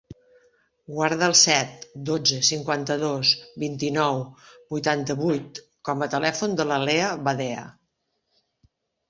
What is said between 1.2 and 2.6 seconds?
el set, dotze,